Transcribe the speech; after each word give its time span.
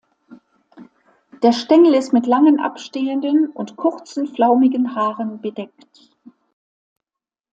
Der 1.43 1.51
Stängel 1.51 1.93
ist 1.93 2.11
mit 2.11 2.25
langen 2.25 2.59
abstehenden 2.59 3.51
und 3.51 3.75
kurzen 3.77 4.25
flaumigen 4.25 4.95
Haaren 4.95 5.41
bedeckt. 5.41 6.11